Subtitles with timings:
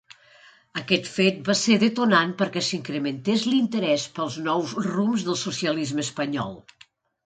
[0.79, 6.63] Aquest fet va ser detonant perquè s'incrementés l'interès pels nous rumbs del socialisme espanyol.